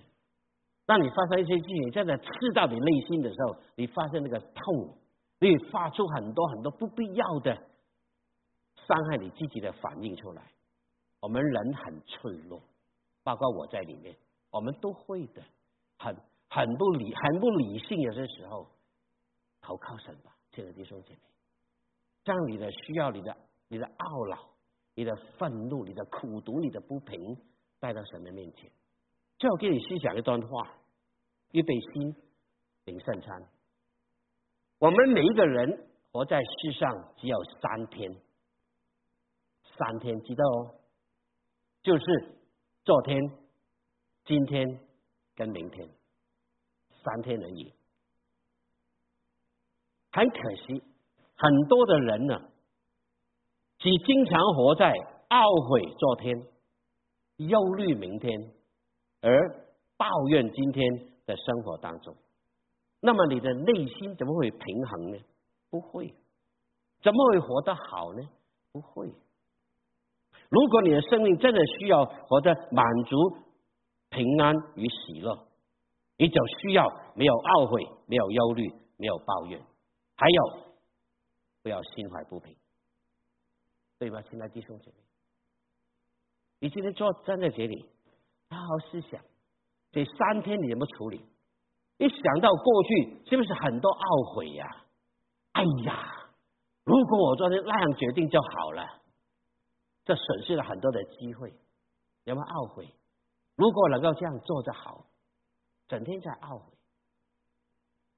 [0.91, 4.93] 当你发生一些事情，真的刺到你内心的时候，你发现那个痛，
[5.39, 7.55] 你发出很多很多不必要的。
[8.75, 10.41] 伤害你自己的反应出来，
[11.21, 12.61] 我们人很脆弱，
[13.23, 14.13] 包括我在里面，
[14.49, 15.41] 我们都会的，
[15.97, 16.13] 很
[16.49, 18.67] 很不理很不理性，有些时候
[19.61, 21.21] 投靠神吧，亲爱的弟兄姐妹，
[22.25, 23.37] 将你的需要、你的
[23.69, 24.49] 你的懊恼、
[24.93, 27.37] 你的愤怒、你的苦毒、你的不平
[27.79, 28.69] 带到神的面前。
[29.37, 30.69] 最后给你细讲一段话：
[31.51, 32.15] 预备心
[32.85, 33.47] 领圣餐。
[34.79, 38.11] 我们每一个人活在世上只有三天。
[39.77, 40.75] 三天记得哦，
[41.81, 42.35] 就是
[42.83, 43.19] 昨天、
[44.25, 44.79] 今天
[45.35, 45.89] 跟明天
[47.03, 47.73] 三天而已。
[50.11, 50.83] 很可惜，
[51.35, 52.35] 很多的人呢，
[53.79, 54.91] 只经常活在
[55.29, 56.35] 懊悔昨天、
[57.37, 58.53] 忧虑明天，
[59.21, 59.65] 而
[59.97, 60.85] 抱怨今天
[61.31, 62.15] 的生活当中。
[62.99, 65.17] 那么你的内心怎么会平衡呢？
[65.69, 66.13] 不会。
[67.01, 68.29] 怎么会活得好呢？
[68.71, 69.07] 不会。
[70.49, 73.17] 如果你的生命真的需要活得满足、
[74.09, 75.47] 平安与喜乐，
[76.17, 79.59] 你就需要没有懊悔、没有忧虑、没有抱怨，
[80.15, 80.71] 还有
[81.63, 82.55] 不要心怀不平，
[83.97, 84.97] 对吧，亲爱的弟兄姐妹？
[86.59, 87.89] 你今天坐站在这里，
[88.49, 89.23] 好好思想，
[89.91, 91.25] 这三天你怎么处理？
[91.97, 94.65] 一想到过去，是不是很多懊悔呀？
[95.51, 96.31] 哎呀，
[96.83, 99.01] 如果我昨天那样决定就好了。
[100.03, 101.53] 这损失了很多的机会，
[102.23, 102.87] 有没有懊悔？
[103.55, 105.05] 如果能够这样做就好，
[105.87, 106.73] 整天在懊悔，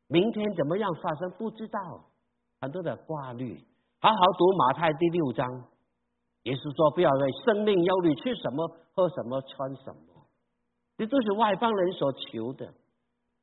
[0.08, 2.06] 明天怎么样发生不知道，
[2.62, 3.62] 很多的挂虑。
[4.00, 5.46] 好好读马太第六章，
[6.44, 10.13] 耶稣说：“不要为生命忧虑，吃什么、喝什么、穿什么，
[10.98, 12.74] 这都是外邦人所求的。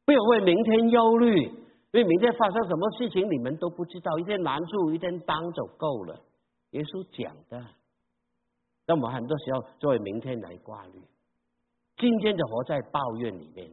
[0.05, 1.55] 不要为明天忧虑，因
[1.93, 4.19] 为明天发生什么事情你们都不知道。
[4.19, 6.21] 一天难处一天当就够了。”
[6.71, 7.65] 耶稣讲的。
[8.87, 11.01] 那么很多时候作为明天来挂虑，
[11.97, 13.73] 今天就活在抱怨里面。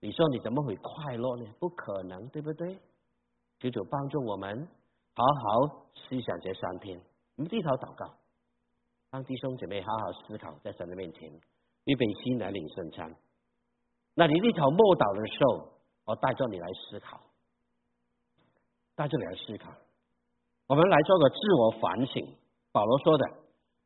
[0.00, 1.44] 你说你怎么会快乐呢？
[1.58, 2.78] 不可能，对不对？
[3.60, 4.68] 求主帮助我们
[5.14, 7.00] 好好思想这三天。
[7.36, 8.14] 我们低头祷告，
[9.10, 11.30] 让弟兄姐妹好好思考，在神的面前
[11.86, 13.16] 预备心来领圣餐。
[14.14, 17.20] 那你低头默祷的时候，我带着你来思考，
[18.94, 19.72] 带着你来思考。
[20.68, 22.36] 我们来做个自我反省。
[22.70, 23.24] 保罗说的。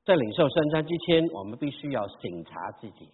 [0.03, 3.12] 在领受圣餐之前，我们必须要审查自己。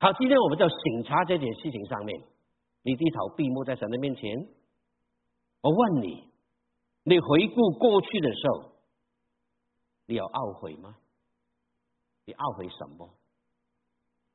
[0.00, 2.20] 好，今天我们就审查这件事情上面。
[2.82, 4.48] 你低头闭目在神的面前，
[5.62, 6.28] 我问你：
[7.04, 8.72] 你回顾过去的时候，
[10.06, 10.96] 你有懊悔吗？
[12.26, 13.08] 你懊悔什么？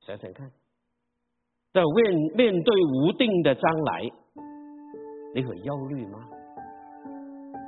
[0.01, 0.49] 想想看，
[1.71, 4.01] 在面面对无定的将来，
[5.35, 6.17] 你会忧虑吗？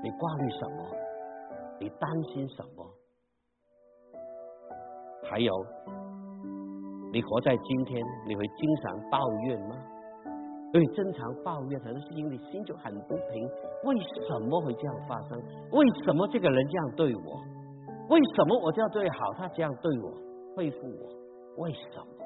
[0.03, 0.83] 你挂虑什么？
[1.79, 2.85] 你担心什么？
[5.29, 5.53] 还有，
[7.11, 9.75] 你活在今天，你会经常抱怨吗？
[10.73, 13.47] 会经常抱怨，可能是因为心就很不平。
[13.83, 13.95] 为
[14.27, 15.39] 什么会这样发生？
[15.71, 17.39] 为什么这个人这样对我？
[18.09, 20.11] 为什么我这样对好，他这样对我，
[20.55, 21.63] 回复我？
[21.63, 22.22] 为什么？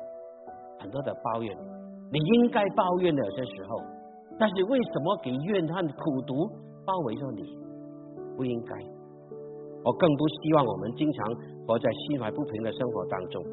[0.79, 1.57] 很多的抱怨，
[2.11, 3.81] 你应该抱怨的有些时候，
[4.39, 6.33] 但是为什么给怨恨、苦毒
[6.85, 7.43] 包围着你？
[8.35, 8.75] 不应该。
[9.83, 11.33] 我更不希望我们经常
[11.65, 13.43] 活在心怀不平的生活当中，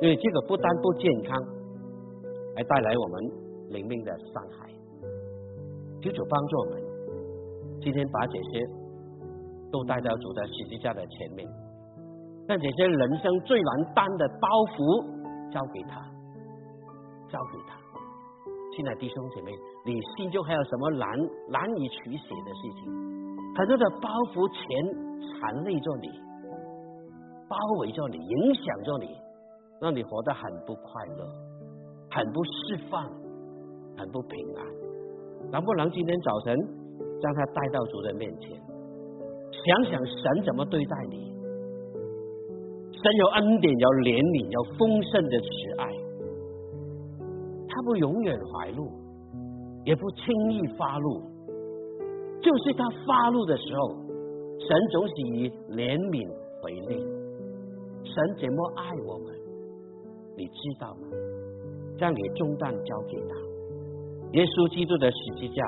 [0.00, 1.42] 因为这个不单不健康，
[2.56, 3.44] 还带来我们。
[3.70, 4.70] 灵命的伤害，
[6.00, 6.82] 求主帮助我们。
[7.80, 8.60] 今天把这些
[9.72, 11.48] 都带到主的十字架的前面，
[12.46, 14.46] 让这些人生最难担的包
[14.76, 15.98] 袱交给他，
[17.34, 17.74] 交给他。
[18.70, 19.50] 亲爱弟兄姐妹，
[19.84, 21.08] 你心中还有什么难
[21.50, 22.86] 难以取舍的事情？
[23.58, 24.62] 很多的包袱全
[25.34, 26.06] 缠累着你，
[27.50, 29.10] 包围着你，影响着你，
[29.80, 31.26] 让你活得很不快乐，
[32.10, 33.10] 很不释放。
[33.96, 34.66] 很不平安，
[35.52, 36.58] 能不能今天早晨
[37.22, 38.50] 将他带到主的面前，
[39.54, 41.32] 想想神怎么对待你？
[42.90, 45.46] 神有恩典，有怜悯，有丰盛的慈
[45.78, 45.94] 爱，
[47.84, 48.90] 不永远怀怒，
[49.84, 51.20] 也不轻易发怒，
[52.40, 53.88] 就是他发怒的时候，
[54.58, 56.26] 神总是以怜悯
[56.62, 57.24] 回应。
[58.04, 59.34] 神怎么爱我们？
[60.36, 61.08] 你知道吗？
[61.96, 63.36] 将你重担交给他。
[64.32, 65.62] 耶稣基督的十字架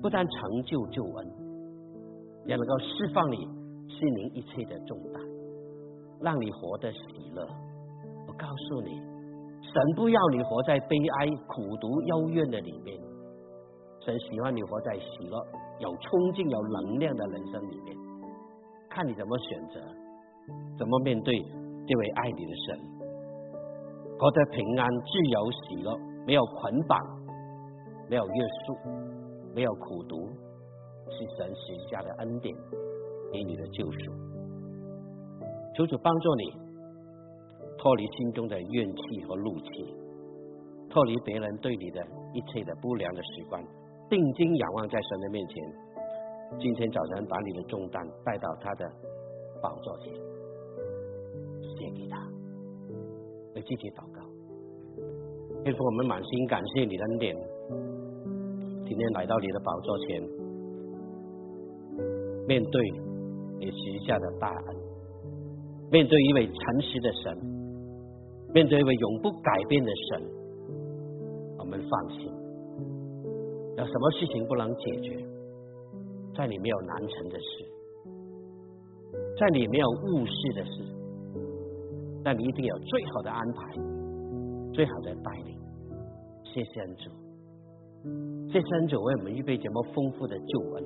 [0.00, 1.26] 不但成就救恩，
[2.46, 3.36] 也能够释放你
[3.88, 5.20] 心灵一切的重担，
[6.20, 6.98] 让你活得喜
[7.34, 7.42] 乐。
[8.28, 9.00] 我告诉你，
[9.72, 12.96] 神不要你活在悲哀、苦毒、幽怨的里面，
[14.00, 15.38] 神喜欢你活在喜乐、
[15.80, 17.96] 有冲劲、有能量的人生里面。
[18.90, 19.80] 看你怎么选择，
[20.78, 21.34] 怎么面对
[21.86, 22.78] 这位爱你的神，
[24.18, 26.98] 活得平安、自由、喜乐，没有捆绑。
[28.06, 28.76] 没有约束，
[29.54, 30.28] 没有苦读，
[31.08, 32.54] 是神许下的恩典
[33.32, 34.12] 给你的救赎。
[35.74, 36.52] 求主帮助你
[37.84, 39.94] 脱离心中的怨气和怒气，
[40.88, 42.00] 脱离别人对你的
[42.32, 43.62] 一切的不良的习惯，
[44.08, 45.62] 定睛仰望在神的面前。
[46.58, 48.90] 今天早晨把你的重担带到他的
[49.60, 50.14] 宝座前，
[51.76, 52.26] 献给他，
[53.54, 54.22] 为自己祷告。
[55.62, 57.36] 天父，我们满心感谢你的恩典。
[58.86, 60.22] 今天来到你的宝座前，
[62.48, 62.90] 面对
[63.58, 64.76] 你许下的大恩，
[65.90, 67.53] 面对一位诚实的神，
[68.54, 70.22] 面对一位永不改变的神，
[71.58, 72.32] 我们放心。
[73.76, 75.16] 有什么事情不能解决？
[76.36, 77.64] 在你没有难成的事，
[79.38, 80.70] 在你没有误事的事，
[82.22, 83.74] 那你一定有最好的安排，
[84.72, 85.58] 最好的带领。
[86.44, 87.10] 谢谢恩主。
[88.52, 90.84] 谢谢恩主为我们预备这么丰富的救恩。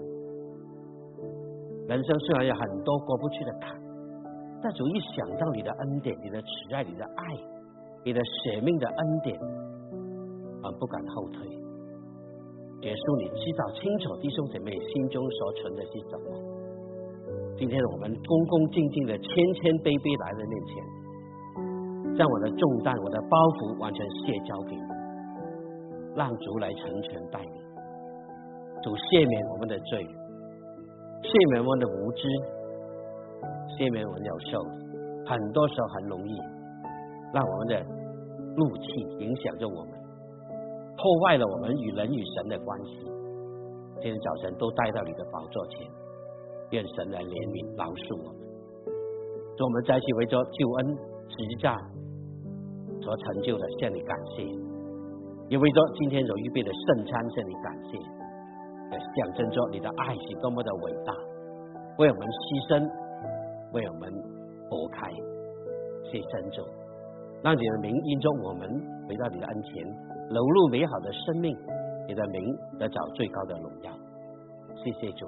[1.86, 3.78] 人生虽然有很多过不去的坎，
[4.62, 7.24] 但主一想到你的恩典、你的慈爱、你的爱、
[8.04, 9.38] 你的舍命的恩典，
[10.62, 11.46] 而不敢后退。
[12.82, 16.26] 耶稣，你知道清楚弟兄姐妹心中所存的是什么？
[17.58, 19.26] 今天我们恭恭敬敬的谦
[19.58, 24.82] 谦卑卑来到面前，将我的重担、我的包袱完全卸交给你。
[26.14, 27.62] 让主来成全带领，
[28.82, 30.02] 主赦免我们的罪，
[31.22, 32.26] 赦免我们的无知，
[33.74, 34.58] 赦免我们有受，
[35.26, 36.34] 很多时候很容易
[37.32, 37.84] 让我们的
[38.56, 38.86] 怒气
[39.18, 39.92] 影响着我们，
[40.96, 43.04] 破坏了我们与人与神的关系。
[44.00, 45.86] 今天早晨都带到你的宝座前，
[46.70, 48.40] 愿神来怜悯饶恕我们。
[49.56, 50.86] 祝我们再一起为着救恩
[51.28, 51.74] 十字架
[53.02, 54.46] 所成就的，向你感谢。
[55.50, 61.12] 也为着今天所预备的圣餐向你感谢，也象征着你的爱是多么的伟大，
[61.98, 62.86] 为我们牺牲，
[63.72, 64.12] 为我们
[64.70, 65.10] 拨开，
[66.06, 66.62] 谢神主，
[67.42, 68.68] 让你的名因着我们
[69.08, 69.84] 回到你的恩前，
[70.30, 71.56] 流露美好的生命，
[72.06, 73.92] 你的名得找最高的荣耀。
[74.74, 75.26] 谢谢主，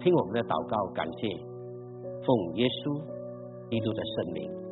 [0.00, 1.28] 听我们的祷告，感谢
[2.24, 3.00] 奉耶稣
[3.70, 4.65] 基督的圣名。